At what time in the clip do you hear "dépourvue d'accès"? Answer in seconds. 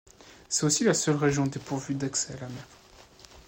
1.45-2.33